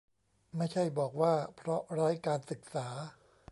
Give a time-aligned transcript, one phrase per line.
[0.57, 2.87] ไม่ใช่บอกว่า เพราะไร้การศึกษา